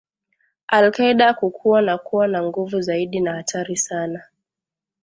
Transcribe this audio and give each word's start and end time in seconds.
al 0.67 0.91
Kaida 0.91 1.33
kukua 1.33 1.81
na 1.81 1.97
kuwa 1.97 2.27
na 2.27 2.43
nguvu 2.43 2.81
zaidi 2.81 3.19
na 3.21 3.33
hatari 3.35 3.77
sana 3.77 4.23